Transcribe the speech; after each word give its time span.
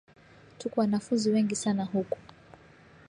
Tuko 0.59 0.79
wanafunzi 0.81 1.31
wengi 1.31 1.55
sana 1.55 1.83
huku 1.85 2.17